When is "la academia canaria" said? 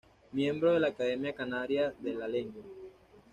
0.79-1.93